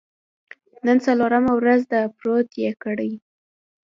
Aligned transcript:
نن 0.85 0.97
څلورمه 1.05 1.53
ورځ 1.59 1.81
ده، 1.91 2.01
پروت 2.17 2.49
یې 2.63 2.71
کړی. 2.83 3.11